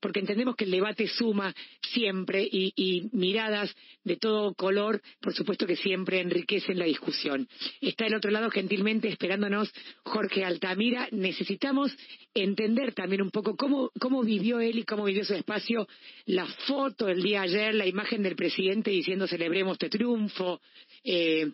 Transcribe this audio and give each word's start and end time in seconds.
porque 0.00 0.20
entendemos 0.20 0.56
que 0.56 0.64
el 0.64 0.70
debate 0.70 1.06
suma 1.06 1.54
siempre 1.92 2.42
y, 2.42 2.72
y 2.74 3.08
miradas 3.12 3.74
de 4.04 4.16
todo 4.16 4.54
color, 4.54 5.00
por 5.20 5.34
supuesto 5.34 5.66
que 5.66 5.76
siempre 5.76 6.20
enriquecen 6.20 6.78
la 6.78 6.86
discusión. 6.86 7.48
Está 7.80 8.06
el 8.06 8.14
otro 8.14 8.30
lado 8.30 8.50
gentilmente 8.50 9.08
esperándonos 9.08 9.70
Jorge 10.04 10.44
Altamira. 10.44 11.08
Necesitamos 11.10 11.94
entender 12.34 12.92
también 12.92 13.22
un 13.22 13.30
poco 13.30 13.56
cómo, 13.56 13.90
cómo 14.00 14.22
vivió 14.22 14.60
él 14.60 14.78
y 14.78 14.84
cómo 14.84 15.04
vivió 15.04 15.24
su 15.24 15.34
espacio 15.34 15.86
la 16.26 16.46
foto 16.46 17.08
el 17.08 17.22
día 17.22 17.42
ayer, 17.42 17.74
la 17.74 17.86
imagen 17.86 18.22
del 18.22 18.36
presidente 18.36 18.90
diciendo 18.90 19.26
celebremos 19.26 19.74
este 19.74 19.90
triunfo, 19.90 20.60
eh, 21.04 21.50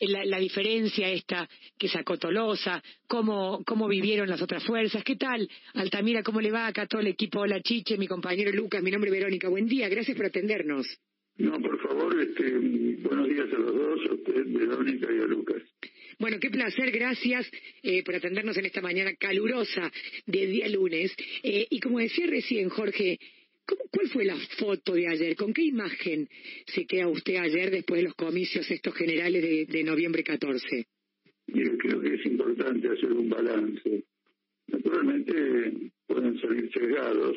la, 0.00 0.24
la, 0.24 0.38
diferencia 0.38 1.08
esta 1.10 1.48
que 1.78 1.88
sacó 1.88 2.18
Tolosa, 2.18 2.82
cómo, 3.06 3.62
cómo 3.64 3.88
vivieron 3.88 4.28
las 4.28 4.42
otras 4.42 4.64
fuerzas. 4.64 5.04
¿Qué 5.04 5.16
tal, 5.16 5.48
Altamira? 5.74 6.22
¿Cómo 6.22 6.40
le 6.40 6.50
va 6.50 6.66
acá 6.66 6.86
todo 6.86 7.00
el 7.00 7.08
equipo? 7.08 7.40
Hola, 7.40 7.60
Chiche, 7.60 7.96
mi 7.96 8.06
compañero 8.06 8.50
Lucas, 8.52 8.82
mi 8.82 8.90
nombre 8.90 9.10
es 9.10 9.16
Verónica. 9.16 9.48
Buen 9.48 9.66
día, 9.66 9.88
gracias 9.88 10.16
por 10.16 10.26
atendernos. 10.26 10.86
No, 11.36 11.52
por 11.60 11.80
favor, 11.80 12.20
este, 12.20 12.50
buenos 12.98 13.28
días 13.28 13.46
a 13.52 13.58
los 13.58 13.74
dos, 13.74 14.00
a 14.10 14.14
usted, 14.14 14.44
Verónica 14.46 15.08
y 15.10 15.18
a 15.20 15.26
Lucas. 15.26 15.62
Bueno, 16.18 16.38
qué 16.38 16.50
placer, 16.50 16.90
gracias 16.90 17.50
eh, 17.82 18.02
por 18.04 18.14
atendernos 18.14 18.54
en 18.58 18.66
esta 18.66 18.82
mañana 18.82 19.14
calurosa 19.18 19.90
de 20.26 20.46
día 20.46 20.68
lunes. 20.68 21.14
Eh, 21.42 21.66
y 21.70 21.80
como 21.80 21.98
decía 21.98 22.26
recién, 22.26 22.68
Jorge, 22.68 23.18
¿Cuál 23.90 24.08
fue 24.08 24.24
la 24.24 24.36
foto 24.58 24.94
de 24.94 25.08
ayer? 25.08 25.36
¿Con 25.36 25.52
qué 25.52 25.62
imagen 25.62 26.28
se 26.66 26.86
queda 26.86 27.08
usted 27.08 27.36
ayer 27.36 27.70
después 27.70 28.00
de 28.00 28.04
los 28.04 28.14
comicios 28.14 28.70
estos 28.70 28.94
generales 28.94 29.68
de, 29.68 29.84
noviembre 29.84 30.22
14? 30.22 30.86
Mire, 31.48 31.76
creo 31.78 32.00
que 32.00 32.14
es 32.14 32.26
importante 32.26 32.88
hacer 32.88 33.12
un 33.12 33.28
balance. 33.28 34.04
Naturalmente 34.68 35.92
pueden 36.06 36.38
salir 36.40 36.70
sesgados. 36.72 37.36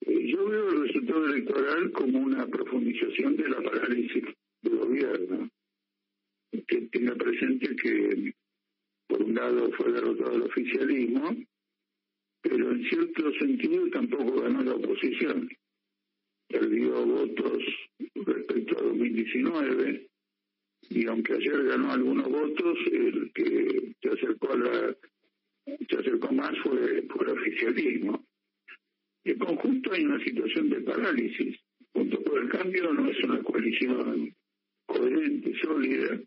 Eh, 0.00 0.28
yo 0.28 0.48
veo 0.48 0.70
el 0.70 0.86
resultado 0.86 1.26
electoral 1.26 1.90
como 1.92 2.18
una 2.20 2.46
profundización 2.46 3.36
de 3.36 3.48
la 3.48 3.62
parálisis 3.62 4.24
del 4.62 4.76
gobierno. 4.76 5.50
Que 6.66 6.80
tenga 6.92 7.14
presente 7.14 7.76
que, 7.76 8.32
por 9.06 9.22
un 9.22 9.34
lado, 9.34 9.70
fue 9.72 9.92
derrotado 9.92 10.36
el 10.36 10.42
oficialismo, 10.42 11.36
pero 12.48 12.70
en 12.70 12.84
cierto 12.84 13.32
sentido 13.34 13.88
tampoco 13.90 14.42
ganó 14.42 14.62
la 14.62 14.74
oposición. 14.74 15.48
Perdió 16.48 17.04
votos 17.04 17.62
respecto 18.14 18.78
a 18.78 18.82
2019 18.82 20.06
y 20.90 21.06
aunque 21.06 21.34
ayer 21.34 21.64
ganó 21.64 21.90
algunos 21.90 22.28
votos, 22.28 22.78
el 22.92 23.32
que 23.34 23.94
se 24.00 24.08
acercó 24.08 24.52
a 24.52 24.58
la 24.58 24.96
se 25.88 25.98
acercó 25.98 26.32
más 26.32 26.56
fue, 26.62 27.02
fue 27.08 27.26
el 27.26 27.32
oficialismo. 27.32 28.24
En 29.24 29.38
conjunto 29.38 29.92
hay 29.92 30.04
una 30.04 30.22
situación 30.22 30.70
de 30.70 30.80
parálisis. 30.82 31.58
Junto 31.92 32.22
por 32.22 32.40
el 32.40 32.48
cambio 32.48 32.92
no 32.92 33.10
es 33.10 33.18
una 33.24 33.42
coalición 33.42 34.32
coherente, 34.86 35.52
sólida. 35.60 36.20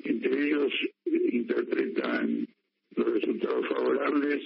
Entre 0.00 0.48
ellos 0.48 0.72
interpretan 1.04 2.48
los 2.96 3.12
resultados 3.12 3.68
favorables 3.68 4.42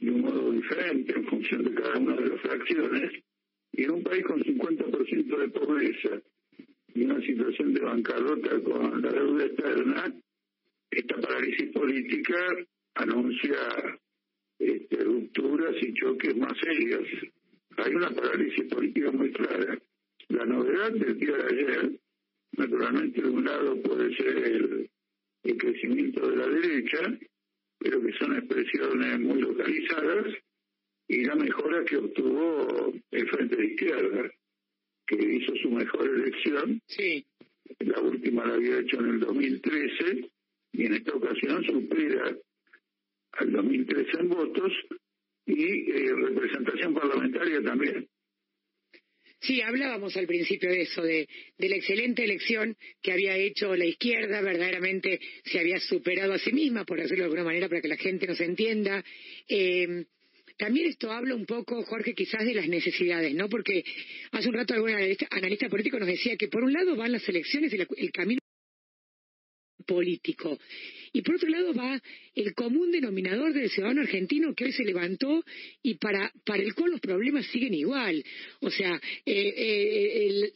de 0.00 0.10
un 0.10 0.20
modo 0.20 0.52
diferente 0.52 1.12
en 1.12 1.24
función 1.26 1.64
de 1.64 1.74
cada 1.74 1.98
una 1.98 2.16
de 2.16 2.28
las 2.28 2.40
fracciones, 2.40 3.12
y 3.72 3.84
en 3.84 3.90
un 3.90 4.02
país 4.02 4.24
con 4.24 4.42
50% 4.42 5.38
de 5.38 5.48
pobreza 5.48 6.22
y 6.94 7.04
una 7.04 7.20
situación 7.20 7.74
de 7.74 7.80
bancarrota 7.80 8.60
con 8.62 9.02
la 9.02 9.12
deuda 9.12 9.44
externa, 9.44 10.14
esta 10.90 11.16
parálisis 11.20 11.70
política 11.72 12.38
anuncia 12.94 13.58
este, 14.58 15.04
rupturas 15.04 15.74
y 15.82 15.92
choques 15.92 16.36
más 16.36 16.54
serios. 16.58 17.06
Hay 17.76 17.94
una 17.94 18.10
parálisis 18.10 18.64
política 18.64 19.12
muy 19.12 19.30
clara. 19.32 19.78
La 20.28 20.46
novedad 20.46 20.92
del 20.92 21.18
día 21.18 21.36
de 21.36 21.44
ayer, 21.44 22.00
naturalmente 22.52 23.20
de 23.20 23.28
un 23.28 23.44
lado 23.44 23.82
puede 23.82 24.16
ser 24.16 24.38
el, 24.38 24.90
el 25.44 25.56
crecimiento 25.58 26.30
de 26.30 26.36
la 26.36 26.48
derecha, 26.48 27.18
pero 27.78 28.00
que 28.00 28.12
son 28.12 28.36
expresiones 28.36 29.20
muy 29.20 29.40
localizadas, 29.40 30.34
y 31.08 31.24
la 31.24 31.36
mejora 31.36 31.84
que 31.84 31.96
obtuvo 31.96 32.92
el 33.10 33.28
Frente 33.28 33.56
de 33.56 33.66
Izquierda, 33.66 34.30
que 35.06 35.16
hizo 35.16 35.54
su 35.62 35.70
mejor 35.70 36.08
elección. 36.08 36.80
Sí. 36.86 37.24
La 37.80 38.00
última 38.00 38.46
la 38.46 38.54
había 38.54 38.78
hecho 38.80 38.98
en 39.00 39.10
el 39.10 39.20
2013 39.20 40.30
y 40.72 40.86
en 40.86 40.94
esta 40.94 41.12
ocasión 41.14 41.64
supera 41.64 42.36
al 43.32 43.52
2013 43.52 44.20
en 44.20 44.28
votos 44.28 44.72
y 45.46 45.90
eh, 45.90 46.14
representación 46.14 46.94
parlamentaria 46.94 47.62
también. 47.62 48.08
Sí, 49.46 49.62
hablábamos 49.62 50.16
al 50.16 50.26
principio 50.26 50.70
de 50.70 50.82
eso, 50.82 51.02
de, 51.02 51.28
la 51.58 51.76
excelente 51.76 52.24
elección 52.24 52.76
que 53.00 53.12
había 53.12 53.36
hecho 53.36 53.76
la 53.76 53.84
izquierda, 53.84 54.40
verdaderamente 54.40 55.20
se 55.44 55.60
había 55.60 55.78
superado 55.78 56.32
a 56.32 56.38
sí 56.38 56.52
misma, 56.52 56.84
por 56.84 56.98
decirlo 56.98 57.22
de 57.22 57.26
alguna 57.26 57.44
manera, 57.44 57.68
para 57.68 57.80
que 57.80 57.88
la 57.88 57.96
gente 57.96 58.26
nos 58.26 58.40
entienda. 58.40 59.04
Eh, 59.48 60.04
también 60.58 60.88
esto 60.88 61.12
habla 61.12 61.34
un 61.34 61.46
poco, 61.46 61.82
Jorge, 61.84 62.14
quizás 62.14 62.44
de 62.44 62.54
las 62.54 62.66
necesidades, 62.66 63.34
¿no? 63.34 63.48
Porque 63.48 63.84
hace 64.32 64.48
un 64.48 64.54
rato 64.54 64.74
algún 64.74 64.90
analista, 64.90 65.28
analista 65.30 65.68
político 65.68 65.98
nos 65.98 66.08
decía 66.08 66.36
que 66.36 66.48
por 66.48 66.64
un 66.64 66.72
lado 66.72 66.96
van 66.96 67.12
las 67.12 67.28
elecciones 67.28 67.72
y 67.72 67.76
la, 67.76 67.86
el 67.96 68.10
camino 68.10 68.40
político. 69.86 70.58
Y 71.12 71.22
por 71.22 71.36
otro 71.36 71.48
lado 71.48 71.72
va 71.72 72.00
el 72.34 72.52
común 72.52 72.90
denominador 72.90 73.54
del 73.54 73.70
ciudadano 73.70 74.02
argentino 74.02 74.54
que 74.54 74.64
hoy 74.64 74.72
se 74.72 74.84
levantó 74.84 75.42
y 75.82 75.94
para, 75.94 76.30
para 76.44 76.62
el 76.62 76.74
cual 76.74 76.90
los 76.90 77.00
problemas 77.00 77.46
siguen 77.46 77.72
igual. 77.72 78.22
O 78.60 78.70
sea, 78.70 79.00
eh, 79.24 79.54
eh, 79.56 80.52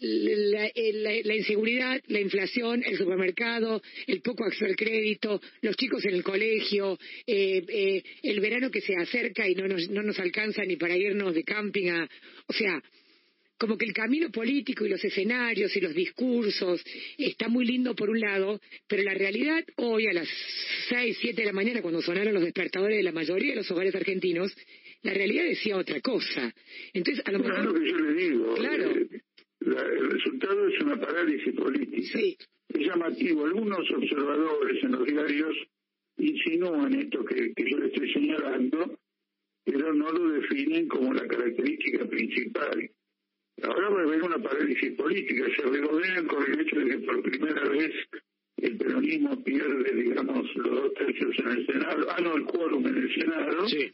la, 1.24 1.34
inseguridad, 1.34 2.02
la 2.08 2.20
inflación, 2.20 2.82
el 2.84 2.98
supermercado, 2.98 3.80
el 4.06 4.20
poco 4.20 4.44
acceso 4.44 4.66
al 4.66 4.76
crédito, 4.76 5.40
los 5.62 5.76
chicos 5.76 6.04
en 6.04 6.14
el 6.14 6.22
colegio, 6.22 6.98
eh, 7.26 8.02
el 8.22 8.40
verano 8.40 8.70
que 8.70 8.82
se 8.82 8.94
acerca 8.96 9.48
y 9.48 9.54
no 9.54 9.66
nos, 9.66 9.88
no 9.88 10.02
nos 10.02 10.18
alcanza 10.18 10.62
ni 10.64 10.76
para 10.76 10.96
irnos 10.96 11.34
de 11.34 11.44
camping 11.44 11.88
a... 11.88 12.08
O 12.48 12.52
sea, 12.52 12.82
como 13.60 13.76
que 13.76 13.84
el 13.84 13.92
camino 13.92 14.30
político 14.30 14.86
y 14.86 14.88
los 14.88 15.04
escenarios 15.04 15.76
y 15.76 15.80
los 15.82 15.94
discursos 15.94 16.82
está 17.18 17.46
muy 17.48 17.66
lindo 17.66 17.94
por 17.94 18.08
un 18.08 18.18
lado, 18.18 18.58
pero 18.88 19.02
la 19.02 19.12
realidad 19.12 19.62
hoy 19.76 20.06
a 20.06 20.14
las 20.14 20.28
seis, 20.88 21.18
siete 21.20 21.42
de 21.42 21.46
la 21.46 21.52
mañana 21.52 21.82
cuando 21.82 22.00
sonaron 22.00 22.32
los 22.32 22.42
despertadores 22.42 22.96
de 22.96 23.02
la 23.02 23.12
mayoría 23.12 23.50
de 23.50 23.56
los 23.56 23.70
hogares 23.70 23.94
argentinos, 23.94 24.56
la 25.02 25.12
realidad 25.12 25.44
decía 25.44 25.76
otra 25.76 26.00
cosa. 26.00 26.54
Entonces, 26.94 27.22
a 27.26 27.32
lo 27.32 27.40
mejor... 27.40 27.54
Claro 27.54 27.74
que 27.74 27.90
yo 27.90 27.98
le 27.98 28.14
digo. 28.14 28.54
Claro. 28.54 28.90
Eh, 28.92 29.20
la, 29.60 29.82
el 29.82 30.10
resultado 30.10 30.66
es 30.66 30.80
una 30.80 30.98
parálisis 30.98 31.54
política. 31.54 32.18
Sí. 32.18 32.38
Es 32.68 32.86
llamativo. 32.86 33.44
Algunos 33.44 33.90
observadores 33.90 34.82
en 34.84 34.92
los 34.92 35.06
diarios 35.06 35.54
insinúan 36.16 36.94
esto 36.94 37.22
que, 37.26 37.52
que 37.52 37.70
yo 37.70 37.76
le 37.76 37.88
estoy 37.88 38.10
señalando, 38.10 38.98
pero 39.64 39.92
no 39.92 40.10
lo 40.10 40.30
definen 40.30 40.88
como 40.88 41.12
la 41.12 41.26
característica 41.26 42.06
principal. 42.06 42.90
Ahora 43.62 43.88
va 43.90 44.00
a 44.00 44.04
haber 44.04 44.22
una 44.22 44.38
parálisis 44.38 44.92
política, 44.92 45.44
se 45.56 45.62
regodean 45.62 46.26
con 46.26 46.44
el 46.50 46.60
hecho 46.60 46.76
de 46.76 46.86
que 46.86 46.98
por 46.98 47.22
primera 47.22 47.68
vez 47.68 47.92
el 48.56 48.76
peronismo 48.76 49.42
pierde, 49.42 49.94
digamos, 49.94 50.54
los 50.56 50.70
dos 50.70 50.94
tercios 50.94 51.38
en 51.38 51.48
el 51.48 51.66
Senado, 51.66 52.06
ah, 52.10 52.20
no, 52.22 52.36
el 52.36 52.44
quórum 52.44 52.86
en 52.86 52.96
el 52.96 53.14
Senado, 53.14 53.68
sí. 53.68 53.92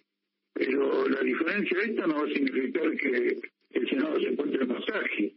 pero 0.52 1.08
la 1.08 1.20
diferencia 1.20 1.78
esta 1.80 2.06
no 2.06 2.14
va 2.14 2.24
a 2.24 2.32
significar 2.32 2.96
que 2.96 3.40
el 3.70 3.88
Senado 3.88 4.20
se 4.20 4.28
encuentre 4.28 4.66
más 4.66 4.84
ágil. 4.92 5.34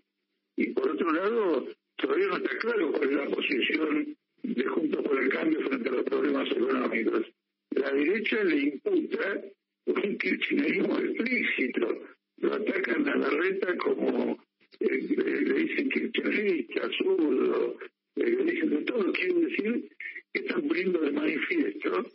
Y 0.56 0.68
por 0.72 0.90
otro 0.92 1.12
lado, 1.12 1.68
todavía 1.96 2.28
no 2.28 2.38
está 2.38 2.58
claro 2.58 2.92
cuál 2.92 3.10
es 3.10 3.16
la 3.16 3.26
posición 3.28 4.18
de 4.44 4.66
Juntos 4.66 5.04
por 5.04 5.24
el 5.24 5.30
Cambio 5.30 5.68
frente 5.68 5.90
a 5.90 5.92
los 5.94 6.04
problemas 6.04 6.52
económicos. 6.52 7.26
La 7.72 7.92
derecha 7.92 8.44
le 8.44 8.58
imputa 8.58 9.42
un 9.86 10.18
kirchnerismo 10.18 11.00
explícito, 11.00 12.00
lo 12.42 12.54
atacan 12.54 13.08
a 13.08 13.16
la 13.16 13.30
reta 13.30 13.76
como 13.78 14.38
eh, 14.80 15.02
le 15.18 15.54
dicen 15.56 15.90
que 15.90 16.06
es 16.06 16.98
zurdo, 16.98 17.78
eh, 18.16 18.30
le 18.30 18.52
dicen 18.52 18.70
de 18.70 18.82
todo. 18.84 19.12
Quiere 19.12 19.34
decir 19.42 19.90
que 20.34 20.42
están 20.42 20.68
poniendo 20.68 21.00
de 21.00 21.12
manifiesto 21.12 22.06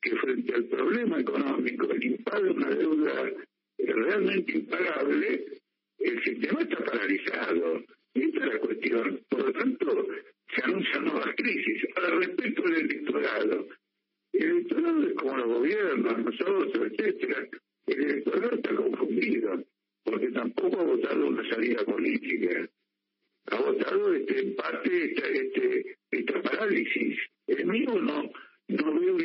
que 0.00 0.16
frente 0.16 0.54
al 0.54 0.64
problema 0.64 1.20
económico, 1.20 1.90
el 1.90 2.04
impago 2.04 2.44
de 2.44 2.50
una 2.50 2.70
deuda 2.70 3.32
realmente 3.78 4.52
impagable, 4.52 5.44
el 5.98 6.22
sistema 6.22 6.60
está 6.60 6.84
paralizado. 6.84 7.82
Y 8.14 8.22
esta 8.22 8.46
es 8.46 8.52
la 8.54 8.58
cuestión. 8.60 9.20
Por 9.28 9.44
lo 9.44 9.52
tanto, 9.52 10.06
se 10.54 10.62
anuncian 10.64 11.04
nuevas 11.04 11.34
crisis. 11.36 11.84
Ahora, 11.96 12.16
respecto 12.16 12.64
al 12.64 12.74
electorado, 12.74 13.68
el 14.32 14.50
electorado 14.50 15.06
es 15.06 15.14
como 15.14 15.36
los 15.36 15.46
gobiernos, 15.46 16.18
nosotros, 16.18 16.90
etcétera 16.92 17.48
el 17.88 18.02
electorado 18.02 18.54
está 18.54 18.74
confundido, 18.74 19.64
porque 20.04 20.30
tampoco 20.30 20.80
ha 20.80 20.84
votado 20.84 21.26
una 21.26 21.48
salida 21.48 21.84
política. 21.84 22.68
Ha 23.46 23.56
votado 23.56 24.14
este, 24.14 24.40
en 24.40 24.56
parte 24.56 25.04
esta, 25.04 25.26
este, 25.26 25.96
esta 26.10 26.42
parálisis. 26.42 27.18
El 27.46 27.66
mío 27.66 27.94
no, 27.98 28.30
no 28.68 29.00
veo 29.00 29.18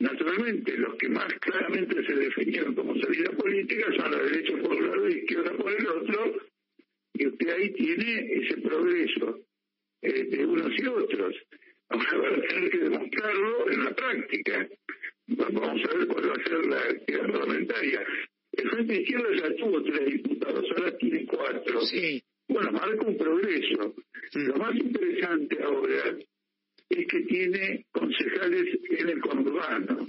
una 0.00 0.18
Naturalmente, 0.30 0.76
los 0.76 0.94
que 0.94 1.08
más 1.08 1.26
claramente 1.40 1.92
claramente 1.92 2.06
se 2.06 2.14
definieron 2.14 2.74
como 2.76 2.94
salida 3.00 3.32
política, 3.32 3.86
son 3.96 4.12
la 4.12 4.22
derecha 4.22 4.56
por 4.62 4.76
un 4.76 4.86
lado 4.86 5.08
y 5.08 5.12
la 5.12 5.18
izquierda 5.18 5.52
por 5.56 5.72
el 5.72 5.86
otro, 5.88 6.36
y 7.14 7.26
usted 7.26 7.48
ahí 7.48 7.72
tiene 7.72 8.32
ese 8.34 8.56
progreso 8.58 9.40
eh, 10.02 10.24
de 10.24 10.46
unos 10.46 10.70
y 10.78 10.86
otros. 10.86 11.34
Ahora 11.88 12.18
va 12.18 12.28
a 12.28 12.42
tener 12.42 12.70
que 12.70 12.78
demostrarlo 12.78 13.70
en 13.72 13.84
la 13.84 13.94
práctica. 13.94 14.68
Vamos 15.26 15.82
a 15.84 15.96
ver 15.96 16.06
cuál 16.06 16.30
va 16.30 16.34
a 16.34 16.48
ser 16.48 16.66
la 16.66 16.78
actividad 16.78 17.32
parlamentaria. 17.32 18.06
El 18.52 18.70
Frente 18.70 19.02
Izquierda 19.02 19.28
ya 19.34 19.56
tuvo 19.56 19.82
tres 19.82 20.06
diputados, 20.06 20.64
ahora 20.76 20.96
tiene 20.96 21.26
cuatro. 21.26 21.80
Sí. 21.82 22.22
Bueno, 22.48 22.70
marca 22.70 23.04
un 23.04 23.16
progreso. 23.16 23.96
Lo 24.34 24.56
más 24.56 24.76
interesante 24.76 25.60
ahora 25.60 26.16
es 26.88 27.06
que 27.06 27.20
tiene 27.22 27.84
concejales 27.90 28.78
en 28.90 29.08
el 29.08 29.20
conurbano. 29.20 30.06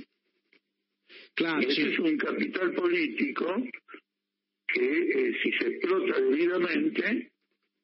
Claro, 1.35 1.61
y 1.61 1.65
ese 1.65 1.73
sí. 1.73 1.93
es 1.93 1.99
un 1.99 2.17
capital 2.17 2.73
político 2.73 3.63
que, 4.67 5.29
eh, 5.29 5.33
si 5.41 5.51
se 5.53 5.67
explota 5.67 6.19
debidamente, 6.19 7.31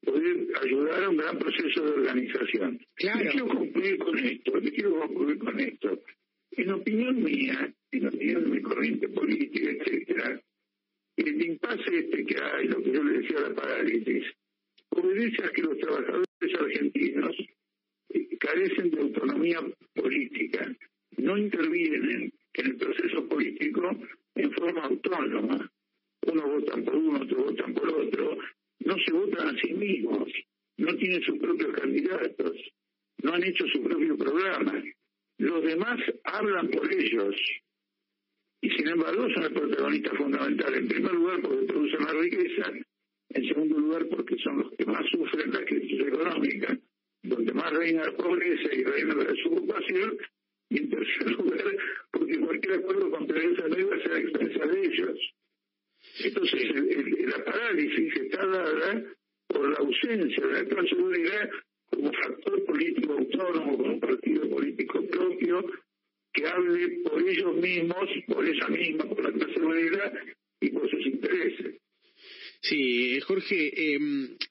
puede 0.02 0.48
ayudar 0.64 1.04
a 1.04 1.10
un 1.10 1.18
gran 1.18 1.38
proceso 1.38 1.84
de 1.84 1.92
organización. 1.92 2.80
Claro. 2.96 3.24
Me 3.24 3.30
quiero 3.32 3.48
concluir 3.48 3.98
con 3.98 4.20
esto, 4.20 4.52
me 4.62 4.72
quiero 4.72 5.00
concluir 5.00 5.38
con 5.40 5.60
esto. 5.60 6.04
En 6.52 6.72
opinión 6.72 7.24
mía, 7.24 7.74
en 7.92 8.08
opinión 8.08 8.44
de 8.44 8.50
mi 8.50 8.62
corriente 8.62 9.10
política, 9.10 9.70
etcétera, 9.72 10.42
el 11.18 11.46
impasse 11.46 12.00
este 12.00 12.26
que 12.26 12.36
hay, 12.42 12.68
lo 12.68 12.82
que 12.82 12.92
yo 12.92 13.04
le 13.04 13.20
decía 13.20 13.40
la 13.42 13.56
parálisis, 13.56 14.24
obedece 14.90 15.44
a 15.44 15.50
que 15.50 15.62
los 15.64 15.78
trabajadores 15.80 16.28
argentinos 16.60 17.36
eh, 18.10 18.38
carecen 18.40 18.92
de 18.92 19.02
autonomía 19.02 19.60
política, 19.94 20.76
no 21.18 21.38
intervienen 21.38 22.32
en 22.58 22.66
el 22.66 22.76
proceso 22.76 23.28
político 23.28 23.98
en 24.36 24.52
forma 24.52 24.84
autónoma. 24.86 25.72
Unos 26.22 26.46
votan 26.46 26.84
por 26.84 26.96
uno, 26.96 27.22
otros 27.22 27.46
votan 27.46 27.74
por 27.74 27.90
otro, 27.90 28.38
no 28.80 28.96
se 29.06 29.14
votan 29.14 29.48
a 29.56 29.60
sí 29.60 29.74
mismos, 29.74 30.30
no 30.78 30.96
tienen 30.96 31.22
sus 31.22 31.38
propios 31.40 31.74
candidatos, 31.76 32.58
no 33.24 33.34
han 33.34 33.44
hecho 33.44 33.66
su 33.68 33.82
propio 33.82 34.18
programa. 34.18 34.84
Los 35.38 35.64
demás 35.64 36.00
hablan 36.24 36.70
por 36.70 36.92
ellos 36.92 37.36
y 38.62 38.70
sin 38.72 38.88
embargo 38.88 39.28
son 39.34 39.44
el 39.44 39.54
protagonista 39.54 40.16
fundamental. 40.16 40.74
En 40.74 40.88
primer 40.88 41.14
lugar 41.14 41.42
porque 41.42 41.66
producen 41.66 42.04
la 42.04 42.14
riqueza, 42.14 42.72
en 43.30 43.48
segundo 43.48 43.80
lugar 43.80 44.08
porque 44.10 44.36
son 44.44 44.60
los 44.60 44.72
que 44.72 44.86
más 44.86 45.06
sufren 45.12 45.52
la 45.52 45.64
crisis 45.64 46.00
económica, 46.00 46.78
donde 47.24 47.54
más 47.54 47.72
reina 47.72 48.06
la 48.06 48.12
pobreza 48.14 48.74
y 48.74 48.84
reina 48.84 49.16
la 49.16 49.26
desocupación, 49.26 50.18
y 50.70 50.78
en 50.80 50.90
tercer 50.90 51.32
lugar 51.32 51.64
porque 52.12 52.40
cualquier 52.40 52.74
acuerdo 52.80 53.10
con 53.12 53.28
Teresa 53.28 53.68
no 53.68 53.80
iba 53.80 53.96
a 53.96 54.02
ser 54.02 54.12
a 54.12 54.20
expensas 54.20 54.72
de 54.72 54.86
ellos. 54.86 55.20
Entonces 56.24 56.62
el- 56.64 56.90
el- 56.92 57.30
la 57.30 57.44
parálisis 57.46 58.16
está 58.16 58.46
dada 58.46 59.04
por 59.48 59.70
la 59.70 59.78
ausencia 59.78 60.46
de 60.48 60.54
la 60.54 60.66
clase 60.66 60.96
obrera 60.96 61.50
como 61.90 62.12
factor 62.14 62.66
político 62.66 63.14
autónomo, 63.14 63.78
como 63.78 64.00
partido 64.00 64.50
político 64.50 65.06
propio, 65.08 65.66
que 66.34 66.48
hable 66.48 67.00
por 67.04 67.22
ellos 67.22 67.56
mismos, 67.56 68.10
por 68.28 68.46
ella 68.46 68.68
misma, 68.68 69.06
por 69.06 69.24
la 69.24 69.32
clase 69.32 69.60
obrera 69.62 70.12
y 70.62 70.70
por 70.70 70.90
sus 70.90 71.06
intereses. 71.06 71.76
Sí, 72.62 73.20
Jorge, 73.22 73.96
eh, 73.96 74.00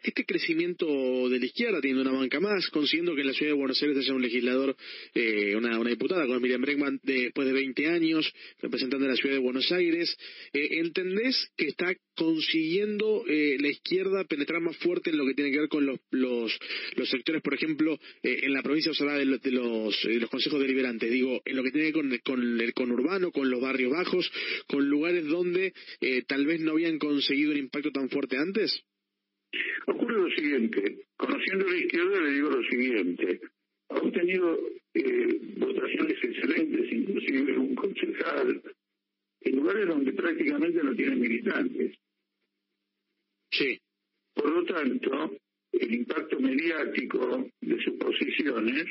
este 0.03 0.25
crecimiento 0.25 0.87
de 1.29 1.39
la 1.39 1.47
izquierda 1.47 1.81
teniendo 1.81 2.09
una 2.09 2.19
banca 2.19 2.41
más, 2.41 2.69
consiguiendo 2.69 3.15
que 3.15 3.23
en 3.23 3.27
la 3.27 3.33
ciudad 3.33 3.53
de 3.53 3.59
Buenos 3.59 3.83
Aires 3.83 3.99
haya 3.99 4.15
un 4.15 4.23
legislador, 4.23 4.77
eh, 5.15 5.57
una, 5.57 5.79
una 5.79 5.91
diputada 5.91 6.27
con 6.27 6.41
Miriam 6.41 6.61
Bregman 6.61 7.01
después 7.03 7.47
de 7.47 7.53
20 7.53 7.89
años, 7.89 8.33
representante 8.61 9.05
de 9.05 9.11
la 9.11 9.17
ciudad 9.17 9.35
de 9.35 9.41
Buenos 9.41 9.71
Aires, 9.73 10.17
eh, 10.53 10.69
¿entendés 10.81 11.51
que 11.57 11.67
está 11.67 11.95
consiguiendo 12.17 13.25
eh, 13.29 13.57
la 13.61 13.69
izquierda 13.69 14.25
penetrar 14.25 14.61
más 14.61 14.77
fuerte 14.79 15.11
en 15.11 15.19
lo 15.19 15.27
que 15.27 15.35
tiene 15.35 15.53
que 15.53 15.61
ver 15.61 15.69
con 15.69 15.85
los, 15.85 16.01
los, 16.11 16.59
los 16.97 17.09
sectores, 17.11 17.43
por 17.43 17.55
ejemplo, 17.55 17.99
eh, 18.23 18.41
en 18.43 18.55
la 18.55 18.63
provincia 18.63 18.91
de, 18.93 19.19
de, 19.19 19.25
los, 19.27 19.43
de 19.43 19.51
los, 19.51 20.05
eh, 20.07 20.19
los 20.19 20.31
consejos 20.31 20.59
deliberantes, 20.61 21.11
digo, 21.11 21.43
en 21.45 21.57
lo 21.57 21.63
que 21.63 21.71
tiene 21.71 21.93
que 21.93 22.01
ver 22.01 22.23
con, 22.23 22.37
con 22.37 22.61
el 22.61 22.73
conurbano, 22.73 23.31
con 23.31 23.51
los 23.51 23.61
barrios 23.61 23.93
bajos, 23.93 24.31
con 24.67 24.89
lugares 24.89 25.27
donde 25.27 25.75
tal 26.27 26.47
vez 26.47 26.61
no 26.61 26.73
habían 26.73 26.99
conseguido 26.99 27.53
un 27.53 27.59
impacto 27.59 27.93
tan 27.97 28.11
fuerte 28.11 28.37
antes? 28.37 28.83
Ocurre 29.87 30.21
lo 30.21 30.31
siguiente, 30.31 31.07
conociendo 31.17 31.67
la 31.67 31.77
izquierda 31.79 32.21
le 32.21 32.31
digo 32.33 32.51
lo 32.51 32.63
siguiente, 32.65 33.41
ha 33.89 33.95
obtenido 33.95 34.59
eh, 34.95 35.41
votaciones 35.57 36.19
excelentes, 36.23 36.93
inclusive 36.93 37.59
un 37.59 37.75
concejal, 37.75 38.63
en 39.41 39.57
lugares 39.57 39.87
donde 39.87 40.13
prácticamente 40.13 40.83
no 40.83 40.95
tienen 40.95 41.21
militantes. 41.21 41.97
Sí. 43.51 43.79
Por 44.35 44.51
lo 44.51 44.65
tanto, 44.65 45.37
el 45.73 45.95
impacto 45.95 46.39
mediático 46.41 47.49
de 47.61 47.83
sus 47.83 47.95
posiciones 47.95 48.85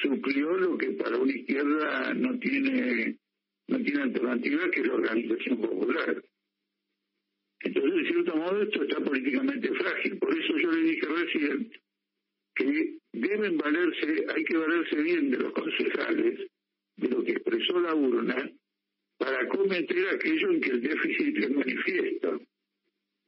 suplió 0.00 0.56
lo 0.56 0.78
que 0.78 0.92
para 0.92 1.18
una 1.18 1.32
izquierda 1.32 2.14
no 2.14 2.38
tiene 2.38 3.18
no 3.68 3.78
tiene 3.82 4.02
alternativa, 4.02 4.70
que 4.70 4.80
es 4.80 4.86
la 4.86 4.94
organización 4.94 5.60
popular. 5.60 6.22
Entonces, 7.60 7.94
de 7.94 8.08
cierto 8.08 8.36
modo, 8.36 8.62
esto 8.62 8.82
está 8.82 9.00
políticamente 9.00 9.68
frágil. 9.74 10.18
Por 10.18 10.38
eso 10.38 10.56
yo 10.58 10.70
le 10.70 10.82
dije 10.82 11.06
recién 11.06 11.72
que 12.54 12.98
deben 13.12 13.58
valerse, 13.58 14.26
hay 14.34 14.44
que 14.44 14.56
valerse 14.56 14.96
bien 15.02 15.30
de 15.30 15.38
los 15.38 15.52
concejales, 15.52 16.40
de 16.96 17.08
lo 17.08 17.22
que 17.22 17.32
expresó 17.32 17.80
la 17.80 17.94
urna, 17.94 18.50
para 19.18 19.46
cometer 19.48 20.08
aquello 20.08 20.50
en 20.52 20.60
que 20.60 20.70
el 20.70 20.80
déficit 20.82 21.38
es 21.38 21.50
manifiesto, 21.50 22.40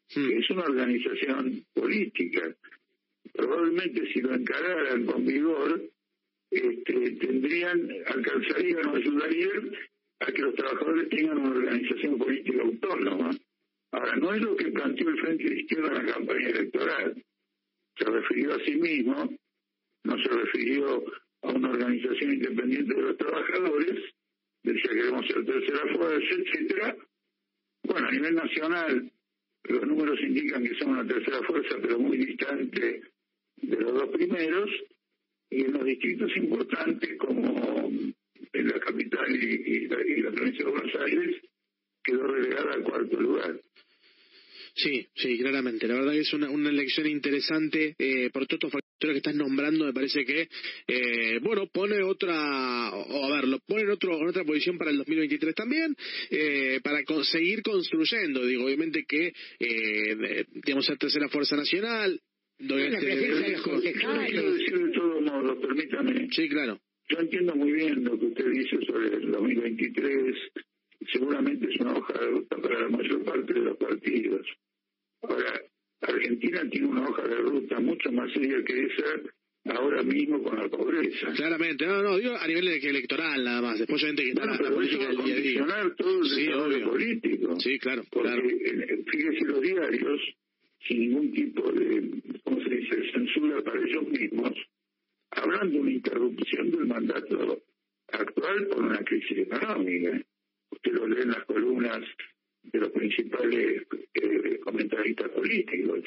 que 0.08 0.38
es 0.38 0.50
una 0.50 0.62
organización 0.62 1.64
política. 1.74 2.54
Probablemente 3.32 4.12
si 4.12 4.20
lo 4.20 4.34
encararan 4.34 5.04
con 5.04 5.26
vigor, 5.26 5.82
este, 6.50 7.10
tendrían, 7.12 7.90
alcanzarían 8.06 8.86
o 8.86 8.96
ayudarían 8.96 9.72
a 10.20 10.32
que 10.32 10.42
los 10.42 10.54
trabajadores 10.54 11.08
tengan 11.10 11.38
una 11.38 11.50
organización 11.50 12.18
política 12.18 12.62
autónoma. 12.62 13.17
No 14.16 14.32
es 14.34 14.40
lo 14.40 14.56
que 14.56 14.70
planteó 14.70 15.08
el 15.08 15.20
Frente 15.20 15.44
de 15.48 15.60
Izquierda 15.60 15.88
en 15.88 16.06
la 16.06 16.12
campaña 16.12 16.48
electoral. 16.48 17.24
Se 17.96 18.04
refirió 18.04 18.54
a 18.54 18.64
sí 18.64 18.76
mismo, 18.76 19.38
no 20.04 20.18
se 20.18 20.28
refirió 20.28 21.04
a 21.42 21.48
una 21.50 21.70
organización 21.70 22.34
independiente 22.34 22.94
de 22.94 23.02
los 23.02 23.16
trabajadores, 23.16 24.14
decía 24.62 24.90
que 24.90 24.96
queremos 24.96 25.26
ser 25.26 25.44
tercera 25.44 25.94
fuerza, 25.94 26.34
etcétera. 26.34 26.96
Bueno, 27.84 28.08
a 28.08 28.12
nivel 28.12 28.34
nacional, 28.34 29.12
los 29.64 29.86
números 29.86 30.20
indican 30.20 30.62
que 30.62 30.74
son 30.76 30.90
una 30.90 31.06
tercera 31.06 31.42
fuerza, 31.42 31.76
pero 31.80 31.98
muy 31.98 32.16
distante 32.18 33.02
de 33.56 33.76
los 33.76 33.92
dos 33.92 34.08
primeros, 34.10 34.70
y 35.50 35.64
en 35.64 35.72
los 35.72 35.84
distritos 35.84 36.36
importantes 36.36 37.16
como 37.18 37.90
en 38.52 38.68
la 38.68 38.80
capital 38.80 39.30
y, 39.30 39.62
y, 39.66 39.88
la, 39.88 40.02
y 40.06 40.20
la 40.22 40.30
provincia 40.30 40.64
de 40.64 40.70
Buenos 40.70 40.94
Aires, 40.96 41.36
quedó 42.02 42.26
relegada 42.26 42.74
al 42.74 42.82
cuarto 42.82 43.20
lugar. 43.20 43.60
Sí, 44.78 45.08
sí, 45.16 45.38
claramente. 45.38 45.88
La 45.88 45.94
verdad 45.94 46.12
que 46.12 46.20
es 46.20 46.32
una, 46.32 46.48
una 46.50 46.70
elección 46.70 47.08
interesante 47.08 47.96
eh, 47.98 48.30
por 48.32 48.46
todos 48.46 48.58
estos 48.58 48.72
factores 48.72 49.14
que 49.14 49.18
estás 49.18 49.34
nombrando. 49.34 49.84
Me 49.84 49.92
parece 49.92 50.24
que, 50.24 50.48
eh, 50.86 51.40
bueno, 51.42 51.66
pone 51.66 52.00
otra, 52.00 52.94
o 52.94 53.24
a 53.24 53.34
ver, 53.34 53.48
lo 53.48 53.58
pone 53.58 53.82
en, 53.82 53.90
otro, 53.90 54.16
en 54.20 54.28
otra 54.28 54.44
posición 54.44 54.78
para 54.78 54.92
el 54.92 54.98
2023 54.98 55.52
también, 55.56 55.96
eh, 56.30 56.78
para 56.80 57.02
con, 57.02 57.24
seguir 57.24 57.62
construyendo. 57.62 58.46
Digo, 58.46 58.66
obviamente 58.66 59.04
que, 59.04 59.32
eh, 59.58 60.44
digamos, 60.64 60.88
la 60.88 60.96
tercera 60.96 61.28
fuerza 61.28 61.56
nacional. 61.56 62.20
Doy 62.60 62.82
este, 62.82 63.16
los 63.62 63.82
de 63.82 64.92
todos 64.94 65.22
modos, 65.22 65.58
permítame, 65.58 66.28
Sí, 66.30 66.48
claro. 66.48 66.80
yo 67.08 67.18
entiendo 67.18 67.54
muy 67.56 67.72
bien 67.72 68.04
lo 68.04 68.18
que 68.18 68.26
usted 68.26 68.50
dice 68.50 68.78
sobre 68.86 69.08
el 69.16 69.30
2023, 69.30 70.34
seguramente 71.12 71.68
es 71.68 71.80
una 71.80 71.96
hoja 71.96 72.12
de 72.14 72.26
ruta 72.26 72.56
para 72.56 72.80
la 72.80 72.88
mayor 72.88 73.24
parte 73.24 73.54
de 73.54 73.60
los 73.60 73.76
partidos. 73.76 74.46
Ahora, 75.22 75.60
Argentina 76.00 76.62
tiene 76.70 76.86
una 76.86 77.08
hoja 77.08 77.26
de 77.26 77.36
ruta 77.36 77.80
mucho 77.80 78.12
más 78.12 78.32
seria 78.32 78.62
que 78.64 78.86
esa 78.86 79.74
ahora 79.76 80.02
mismo 80.02 80.42
con 80.42 80.56
la 80.56 80.68
pobreza. 80.68 81.32
Claramente. 81.34 81.86
No, 81.86 82.02
no, 82.02 82.16
digo 82.16 82.34
a 82.36 82.46
nivel 82.46 82.68
electoral 82.68 83.44
nada 83.44 83.60
más. 83.60 83.78
Después 83.78 84.02
obviamente 84.02 84.22
que 84.24 84.28
está 84.30 84.46
Bueno, 84.46 84.62
la, 84.62 84.70
política 84.74 85.08
del 85.08 85.24
día 85.24 85.34
a 85.34 85.38
día. 85.40 85.94
todo 85.96 86.20
el 86.22 86.28
Sí, 86.30 86.48
obvio. 86.48 86.90
político. 86.90 87.60
Sí, 87.60 87.78
claro, 87.78 88.02
Porque, 88.10 88.28
claro. 88.28 88.48
eh, 88.48 89.04
fíjese, 89.10 89.44
los 89.44 89.60
diarios, 89.60 90.20
sin 90.86 91.00
ningún 91.00 91.32
tipo 91.32 91.70
de, 91.72 92.22
¿cómo 92.44 92.62
se 92.62 92.70
dice?, 92.70 93.10
censura 93.12 93.62
para 93.62 93.80
ellos 93.82 94.08
mismos, 94.08 94.52
hablan 95.32 95.70
de 95.70 95.80
una 95.80 95.90
interrupción 95.90 96.70
del 96.70 96.86
mandato 96.86 97.62
actual 98.12 98.66
por 98.68 98.84
una 98.84 98.98
crisis 99.04 99.38
económica. 99.38 100.22
Usted 100.70 100.92
lo 100.92 101.08
lee 101.08 101.22
en 101.22 101.28
las 101.30 101.44
columnas 101.44 102.00
de 102.62 102.78
los 102.78 102.90
principales 102.90 103.86
eh, 104.14 104.58
comentaristas 104.60 105.28
políticos. 105.30 106.04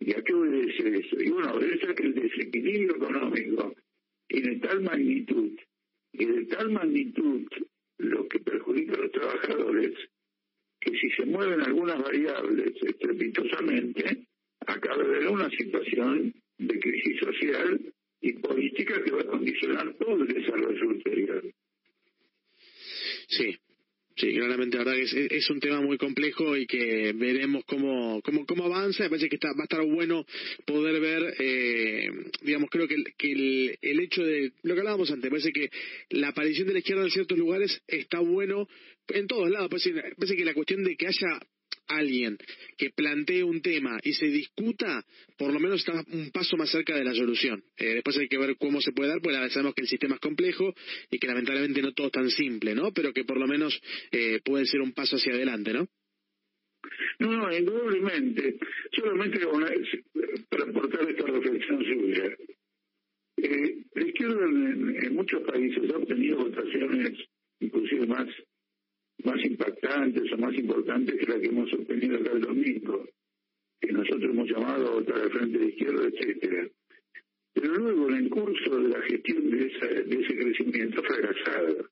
¿Y 0.00 0.12
a 0.14 0.22
qué 0.22 0.34
obedece 0.34 0.98
eso? 0.98 1.20
Y 1.20 1.30
bueno, 1.30 1.54
obedece 1.54 1.90
a 1.90 1.94
que 1.94 2.02
el 2.04 2.14
desequilibrio 2.14 2.96
económico 2.96 3.74
tiene 4.26 4.56
tal 4.56 4.80
magnitud 4.82 5.52
y 6.12 6.24
de 6.24 6.44
tal 6.46 6.70
magnitud 6.70 7.46
lo 7.98 8.26
que 8.28 8.40
perjudica 8.40 8.94
a 8.94 9.02
los 9.02 9.12
trabajadores, 9.12 9.92
que 10.80 10.90
si 10.98 11.10
se 11.10 11.24
mueven 11.24 11.60
algunas 11.60 12.02
variables 12.02 12.72
estrepitosamente, 12.82 14.26
acaba 14.66 15.04
de 15.04 15.16
haber 15.16 15.28
una 15.28 15.50
situación 15.50 16.34
de 16.58 16.80
crisis 16.80 17.20
social 17.20 17.80
y 18.20 18.32
política 18.34 19.02
que 19.02 19.10
va 19.10 19.22
a 19.22 19.26
condicionar 19.26 19.94
todo 19.94 20.22
el 20.22 20.28
desarrollo 20.28 20.88
ulterior. 20.88 21.44
Sí, 23.28 23.56
Sí, 24.16 24.34
claramente, 24.34 24.76
la 24.76 24.84
verdad 24.84 25.00
que 25.00 25.36
es, 25.36 25.50
un 25.50 25.58
tema 25.58 25.80
muy 25.80 25.96
complejo 25.96 26.54
y 26.56 26.66
que 26.66 27.12
veremos 27.14 27.64
cómo, 27.64 28.20
cómo, 28.22 28.44
cómo 28.44 28.64
avanza. 28.64 29.04
Me 29.04 29.08
parece 29.08 29.28
que 29.28 29.36
está, 29.36 29.48
va 29.48 29.62
a 29.62 29.64
estar 29.64 29.82
bueno 29.86 30.26
poder 30.66 31.00
ver, 31.00 31.34
eh, 31.38 32.10
digamos, 32.42 32.68
creo 32.70 32.86
que, 32.86 32.94
el, 32.94 33.04
que 33.16 33.32
el, 33.32 33.78
el, 33.80 34.00
hecho 34.00 34.22
de 34.22 34.52
lo 34.62 34.74
que 34.74 34.80
hablábamos 34.80 35.10
antes, 35.10 35.30
parece 35.30 35.52
que 35.52 35.70
la 36.10 36.28
aparición 36.28 36.66
de 36.66 36.74
la 36.74 36.78
izquierda 36.80 37.04
en 37.04 37.10
ciertos 37.10 37.38
lugares 37.38 37.82
está 37.86 38.18
bueno 38.18 38.68
en 39.08 39.26
todos 39.26 39.50
lados. 39.50 39.70
Parece, 39.70 39.92
parece 39.92 40.36
que 40.36 40.44
la 40.44 40.54
cuestión 40.54 40.84
de 40.84 40.94
que 40.94 41.06
haya 41.06 41.40
alguien 41.96 42.38
que 42.76 42.90
plantee 42.90 43.42
un 43.42 43.60
tema 43.60 43.98
y 44.02 44.12
se 44.12 44.26
discuta, 44.26 45.04
por 45.36 45.52
lo 45.52 45.60
menos 45.60 45.80
está 45.80 46.04
un 46.12 46.30
paso 46.30 46.56
más 46.56 46.70
cerca 46.70 46.96
de 46.96 47.04
la 47.04 47.14
solución. 47.14 47.62
Eh, 47.76 47.94
después 47.94 48.16
hay 48.18 48.28
que 48.28 48.38
ver 48.38 48.56
cómo 48.58 48.80
se 48.80 48.92
puede 48.92 49.10
dar, 49.10 49.20
porque 49.20 49.50
sabemos 49.50 49.74
que 49.74 49.82
el 49.82 49.88
sistema 49.88 50.14
es 50.14 50.20
complejo 50.20 50.74
y 51.10 51.18
que 51.18 51.26
lamentablemente 51.26 51.82
no 51.82 51.92
todo 51.92 52.08
es 52.08 52.12
tan 52.12 52.30
simple, 52.30 52.74
¿no? 52.74 52.92
Pero 52.92 53.12
que 53.12 53.24
por 53.24 53.38
lo 53.38 53.46
menos 53.46 53.80
eh, 54.10 54.40
puede 54.44 54.66
ser 54.66 54.80
un 54.80 54.92
paso 54.92 55.16
hacia 55.16 55.34
adelante, 55.34 55.72
¿no? 55.72 55.88
No, 57.18 57.32
no, 57.32 57.56
indudablemente. 57.56 58.58
Solamente 58.92 59.40
para 60.48 60.64
aportar 60.64 61.08
esta 61.08 61.26
reflexión 61.26 61.84
suya. 61.84 62.36
Eh, 63.36 63.84
la 63.94 64.06
izquierda 64.06 64.44
en 64.44 65.14
muchos 65.14 65.42
países 65.42 65.90
ha 65.90 65.96
obtenido 65.96 66.38
votaciones 66.38 67.18
inclusive 67.60 68.06
más 68.06 68.28
más 69.24 69.44
impactantes 69.44 70.32
o 70.32 70.36
más 70.38 70.54
importantes 70.54 71.16
que 71.18 71.32
la 71.32 71.40
que 71.40 71.48
hemos 71.48 71.72
obtenido 71.72 72.18
acá 72.18 72.32
el 72.32 72.40
domingo, 72.40 73.08
que 73.80 73.92
nosotros 73.92 74.30
hemos 74.30 74.48
llamado 74.48 74.88
a 74.88 74.94
votar 74.94 75.18
al 75.18 75.30
frente 75.30 75.58
de 75.58 75.66
izquierda, 75.66 76.08
etcétera. 76.08 76.68
Pero 77.54 77.74
luego, 77.74 78.08
en 78.08 78.16
el 78.16 78.30
curso 78.30 78.76
de 78.78 78.88
la 78.88 79.02
gestión 79.02 79.50
de, 79.50 79.66
ese 79.66 80.36
crecimiento, 80.36 81.00
ha 81.00 81.04
fracasado. 81.04 81.88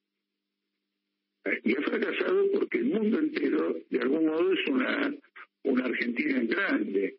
Y 1.64 1.72
ha 1.76 1.82
fracasado 1.82 2.50
porque 2.52 2.78
el 2.78 2.86
mundo 2.86 3.18
entero, 3.18 3.76
de 3.88 4.00
algún 4.00 4.26
modo, 4.26 4.52
es 4.52 4.66
una, 4.68 5.14
una 5.64 5.84
Argentina 5.84 6.40
grande. 6.44 7.16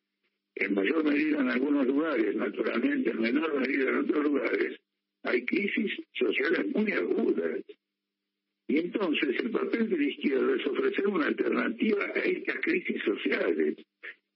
En 0.55 0.73
mayor 0.73 1.03
medida 1.03 1.39
en 1.39 1.49
algunos 1.49 1.87
lugares, 1.87 2.35
naturalmente, 2.35 3.11
en 3.11 3.21
menor 3.21 3.59
medida 3.59 3.89
en 3.89 3.97
otros 3.97 4.23
lugares, 4.23 4.79
hay 5.23 5.45
crisis 5.45 5.91
sociales 6.13 6.67
muy 6.73 6.91
agudas 6.91 7.61
y 8.71 8.77
entonces 8.77 9.37
el 9.37 9.51
papel 9.51 9.89
de 9.89 9.97
la 9.97 10.03
izquierda 10.05 10.55
es 10.55 10.65
ofrecer 10.65 11.05
una 11.05 11.27
alternativa 11.27 12.05
a 12.05 12.19
estas 12.19 12.55
crisis 12.61 13.01
sociales, 13.03 13.75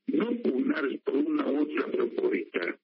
no 0.08 0.30
pugnar 0.42 0.84
por 1.06 1.16
una 1.16 1.48
u 1.48 1.62
otra 1.62 1.88
propuesta. 1.88 2.78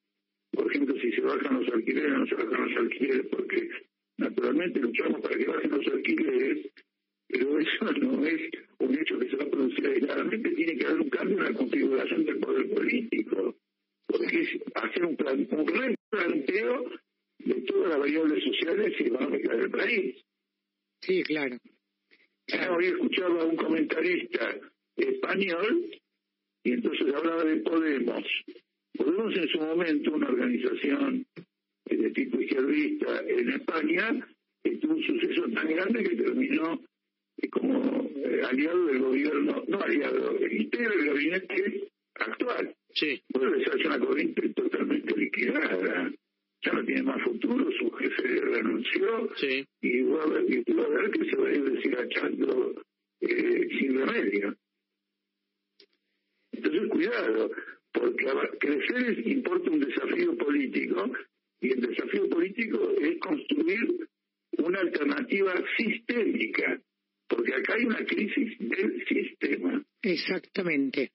Por 0.50 0.70
ejemplo, 0.70 0.96
si 0.98 1.12
se 1.12 1.20
bajan 1.20 1.60
los 1.60 1.68
alquileres, 1.74 2.10
no 2.10 2.26
se 2.26 2.36
bajan 2.36 2.70
los 2.70 2.76
alquileres, 2.78 3.26
porque 3.26 3.68
naturalmente 4.16 4.80
luchamos 4.80 5.20
para 5.20 5.36
que 5.36 5.44
bajen 5.44 5.70
los 5.72 5.86
alquileres, 5.88 6.68
pero 7.28 7.58
eso 7.58 7.84
no 8.00 8.24
es 8.24 8.40
un 8.78 8.98
hecho 8.98 9.18
que 9.18 9.28
se 9.28 9.36
va 9.36 9.44
a 9.44 9.50
producir 9.50 9.86
aisladamente, 9.88 10.52
tiene 10.52 10.78
que 10.78 10.86
haber 10.86 11.00
un 11.02 11.10
cambio 11.10 11.36
en 11.36 11.44
la 11.44 11.52
configuración 11.52 12.24
del 12.24 12.38
poder 12.38 12.70
político, 12.70 13.56
porque 14.06 14.40
es 14.40 14.48
hacer 14.74 15.04
un, 15.04 15.16
plan, 15.16 15.46
un 15.50 15.96
planteo 16.08 16.90
de 17.40 17.54
todas 17.66 17.90
las 17.90 17.98
variables 17.98 18.42
sociales 18.42 18.94
y 18.98 19.02
económicas 19.02 19.58
del 19.58 19.70
país. 19.70 20.21
Sí, 21.02 21.22
claro. 21.24 21.56
Hoy 22.70 22.86
escuchaba 22.86 23.42
a 23.42 23.44
un 23.44 23.56
comentarista 23.56 24.54
español 24.96 25.90
y 26.62 26.72
entonces 26.72 27.12
hablaba 27.14 27.44
de 27.44 27.56
Podemos. 27.56 28.24
Podemos 28.96 29.36
en 29.36 29.48
su 29.48 29.58
momento, 29.58 30.12
una 30.12 30.28
organización 30.28 31.26
de 31.86 32.10
tipo 32.10 32.40
izquierdista 32.40 33.20
en 33.26 33.50
España, 33.50 34.28
que 34.62 34.76
tuvo 34.76 34.94
un 34.94 35.02
suceso 35.02 35.48
tan 35.50 35.68
grande 35.68 36.04
que 36.04 36.16
terminó 36.16 36.80
como 37.50 38.08
eh, 38.16 38.42
aliado 38.48 38.86
del 38.86 39.00
gobierno, 39.00 39.64
no 39.66 39.80
aliado, 39.80 40.38
integro 40.46 40.96
del 40.96 41.06
gabinete 41.06 41.88
actual. 42.14 42.76
Sí. 42.94 43.20
Puede 43.32 43.64
ser 43.64 43.86
una 43.86 43.98
corriente 43.98 44.48
totalmente 44.50 45.16
liquidada 45.16 46.12
ya 46.64 46.72
no 46.72 46.84
tiene 46.84 47.02
más 47.02 47.20
futuro, 47.22 47.70
su 47.72 47.90
jefe 47.92 48.22
renunció 49.12 49.64
y, 49.80 50.02
va 50.02 50.22
a 50.22 50.26
ver, 50.26 50.44
y 50.48 50.72
va 50.72 50.84
a 50.84 50.88
ver 50.88 51.10
que 51.10 51.24
se 51.30 51.36
va 51.36 51.48
a 51.48 51.52
ir 51.52 51.64
deshilachando 51.64 52.82
eh, 53.20 53.68
sin 53.78 53.98
remedio. 53.98 54.56
Entonces, 56.52 56.88
cuidado, 56.90 57.50
porque 57.92 58.26
crecer 58.58 59.26
importa 59.28 59.70
un 59.70 59.80
desafío 59.80 60.36
político 60.36 61.10
y 61.60 61.72
el 61.72 61.80
desafío 61.80 62.28
político 62.28 62.90
es 63.00 63.18
construir 63.20 64.08
una 64.58 64.80
alternativa 64.80 65.54
sistémica, 65.76 66.80
porque 67.28 67.54
acá 67.54 67.74
hay 67.74 67.84
una 67.84 68.04
crisis 68.04 68.58
del 68.58 69.04
sistema. 69.06 69.82
Exactamente. 70.02 71.12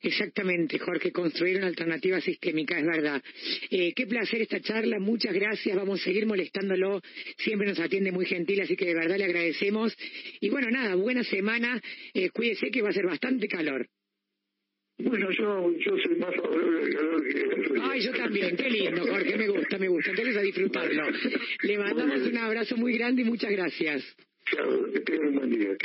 Exactamente, 0.00 0.78
Jorge, 0.78 1.10
construir 1.10 1.56
una 1.56 1.66
alternativa 1.66 2.20
sistémica, 2.20 2.78
es 2.78 2.86
verdad. 2.86 3.22
Eh, 3.70 3.92
qué 3.94 4.06
placer 4.06 4.42
esta 4.42 4.60
charla, 4.60 5.00
muchas 5.00 5.34
gracias, 5.34 5.76
vamos 5.76 6.00
a 6.00 6.04
seguir 6.04 6.24
molestándolo, 6.24 7.02
siempre 7.38 7.66
nos 7.66 7.80
atiende 7.80 8.12
muy 8.12 8.26
gentil, 8.26 8.60
así 8.60 8.76
que 8.76 8.86
de 8.86 8.94
verdad 8.94 9.18
le 9.18 9.24
agradecemos. 9.24 9.96
Y 10.40 10.50
bueno, 10.50 10.70
nada, 10.70 10.94
buena 10.94 11.24
semana, 11.24 11.80
eh, 12.14 12.30
cuídese 12.30 12.70
que 12.70 12.80
va 12.80 12.90
a 12.90 12.92
ser 12.92 13.06
bastante 13.06 13.48
calor. 13.48 13.88
Bueno, 15.00 15.30
yo, 15.30 15.72
yo 15.78 15.96
soy 16.04 16.16
más 16.16 16.34
favorable 16.34 16.82
al 16.82 16.94
calor 16.94 17.28
que... 17.28 17.80
Ay, 17.82 18.00
yo 18.00 18.12
también, 18.12 18.56
qué 18.56 18.70
lindo, 18.70 19.06
Jorge, 19.06 19.36
me 19.36 19.48
gusta, 19.48 19.78
me 19.78 19.88
gusta, 19.88 20.10
entonces 20.10 20.36
a 20.36 20.42
disfrutarlo. 20.42 21.04
Le 21.62 21.78
mandamos 21.78 22.20
un 22.20 22.36
abrazo 22.36 22.76
muy 22.76 22.96
grande 22.98 23.22
y 23.22 23.24
muchas 23.24 23.50
gracias. 23.50 24.04
Chao, 24.50 24.90
que 24.92 25.00
tengan 25.00 25.28
un 25.28 25.34
buen 25.34 25.50
día. 25.50 25.76